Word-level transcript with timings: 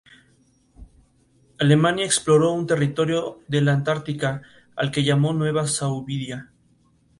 Alemania 1.59 2.05
exploró 2.05 2.53
un 2.53 2.65
territorio 2.65 3.39
de 3.47 3.61
la 3.61 3.73
Antártida 3.73 4.41
al 4.75 4.89
que 4.89 5.03
llamó 5.03 5.31
Nueva 5.31 5.67
Suabia. 5.67 6.49